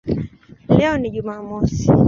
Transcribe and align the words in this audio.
Leo 0.77 0.97
ni 0.97 1.09
Jumamosi". 1.11 1.91